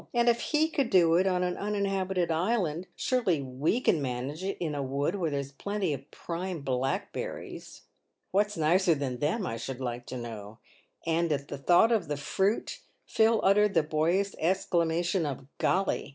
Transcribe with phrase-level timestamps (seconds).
[0.15, 4.57] And if he could do it on an uninhabited island, surely we can manage it
[4.59, 7.83] in a wood, where there's plenty of prime black berries.
[8.31, 10.57] What's nicer than them I should like to know?"
[11.05, 16.09] And at the thoughts of the fruit Phil uttered the boyish exclamation of" Golly